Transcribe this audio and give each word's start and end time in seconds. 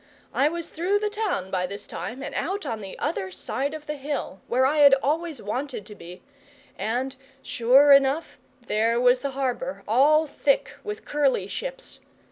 I 0.33 0.49
was 0.49 0.71
through 0.71 0.97
the 0.97 1.11
town 1.11 1.51
by 1.51 1.67
this 1.67 1.85
time, 1.85 2.23
and 2.23 2.33
out 2.33 2.65
on 2.65 2.81
the 2.81 2.97
other 2.97 3.29
side 3.29 3.75
of 3.75 3.85
the 3.85 3.97
hill, 3.97 4.41
where 4.47 4.65
I 4.65 4.77
had 4.79 4.95
always 4.95 5.43
wanted 5.43 5.85
to 5.85 5.93
be; 5.93 6.23
and, 6.75 7.15
sure 7.43 7.91
enough, 7.91 8.39
there 8.65 8.99
was 8.99 9.19
the 9.19 9.29
harbour, 9.37 9.83
all 9.87 10.25
thick 10.25 10.73
with 10.83 11.05
curly 11.05 11.45
ships. 11.45 11.99